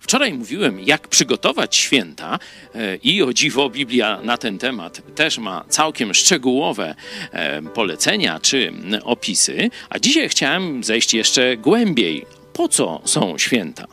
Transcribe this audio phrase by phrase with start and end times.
[0.00, 2.38] Wczoraj mówiłem, jak przygotować święta
[2.74, 6.94] e, i o dziwo Biblia na ten temat też ma całkiem szczegółowe
[7.32, 8.72] e, polecenia czy
[9.04, 12.26] opisy, a dzisiaj chciałem zejść jeszcze głębiej.
[12.52, 13.86] Po co są święta?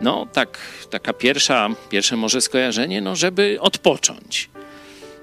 [0.00, 0.58] No, tak,
[0.90, 4.50] taka pierwsza, pierwsze może skojarzenie, no, żeby odpocząć.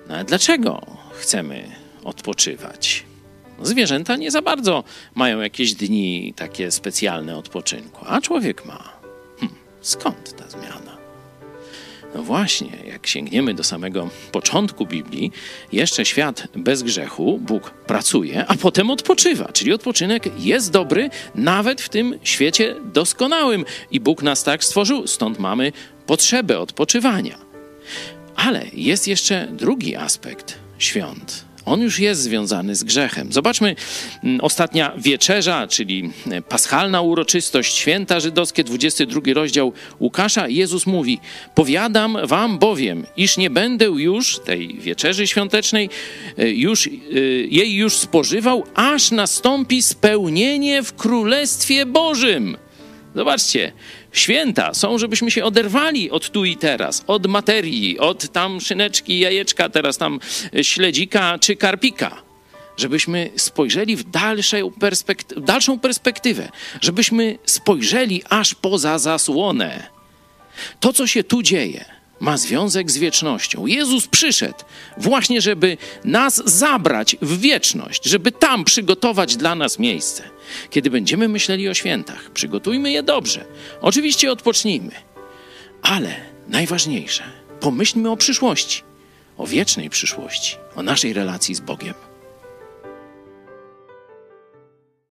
[0.07, 0.81] No, dlaczego
[1.13, 1.71] chcemy
[2.04, 3.04] odpoczywać?
[3.64, 4.84] Zwierzęta nie za bardzo
[5.16, 8.89] mają jakieś dni takie specjalne odpoczynku, a człowiek ma.
[9.39, 10.98] Hm, skąd ta zmiana?
[12.16, 15.31] No właśnie, jak sięgniemy do samego początku Biblii,
[15.72, 19.52] jeszcze świat bez grzechu, Bóg pracuje, a potem odpoczywa.
[19.52, 23.66] Czyli odpoczynek jest dobry nawet w tym świecie doskonałym.
[23.91, 25.72] I Bóg nas tak stworzył, stąd mamy
[26.05, 27.38] potrzebę odpoczywania.
[28.36, 33.34] Ale jest jeszcze drugi aspekt świąt on już jest związany z grzechem.
[33.34, 33.76] Zobaczmy
[34.23, 40.47] mm, ostatnia wieczerza, czyli e, paschalna uroczystość, święta żydowskie, 22 rozdział Łukasza.
[40.47, 41.19] Jezus mówi:
[41.56, 45.89] Powiadam wam bowiem, iż nie będę już tej wieczerzy świątecznej,
[46.38, 46.89] e, już, e,
[47.50, 52.58] jej już spożywał, aż nastąpi spełnienie w Królestwie Bożym.
[53.16, 53.72] Zobaczcie,
[54.11, 59.69] święta są, żebyśmy się oderwali od tu i teraz, od materii, od tam szyneczki, jajeczka,
[59.69, 60.19] teraz tam
[60.61, 62.22] śledzika czy karpika.
[62.78, 64.72] Żebyśmy spojrzeli w dalszą,
[65.38, 66.50] dalszą perspektywę,
[66.81, 69.84] żebyśmy spojrzeli aż poza zasłonę.
[70.80, 71.86] To, co się tu dzieje,
[72.23, 73.66] ma związek z wiecznością.
[73.66, 74.59] Jezus przyszedł
[74.97, 80.23] właśnie, żeby nas zabrać w wieczność, żeby tam przygotować dla nas miejsce.
[80.69, 83.45] Kiedy będziemy myśleli o świętach, przygotujmy je dobrze.
[83.81, 84.91] Oczywiście odpocznijmy,
[85.81, 86.16] ale
[86.47, 87.23] najważniejsze,
[87.59, 88.81] pomyślmy o przyszłości,
[89.38, 92.12] o wiecznej przyszłości, o naszej relacji z Bogiem.